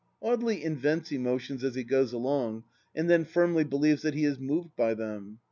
Audely 0.23 0.63
invents 0.63 1.11
emotions 1.11 1.63
as 1.63 1.75
he 1.75 1.83
goes 1.83 2.11
along 2.11 2.63
and 2.95 3.07
then 3.07 3.23
firmly 3.23 3.63
believes 3.63 4.01
that 4.01 4.15
he 4.15 4.25
is 4.25 4.39
moved 4.39 4.75
by 4.75 4.95
them. 4.95 5.37